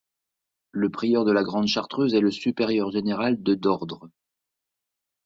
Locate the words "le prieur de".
0.71-1.31